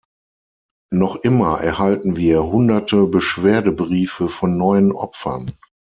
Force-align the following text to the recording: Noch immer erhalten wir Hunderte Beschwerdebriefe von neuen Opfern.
Noch 0.91 1.15
immer 1.17 1.59
erhalten 1.61 2.17
wir 2.17 2.45
Hunderte 2.47 3.05
Beschwerdebriefe 3.05 4.29
von 4.29 4.57
neuen 4.57 4.93
Opfern. 4.93 5.51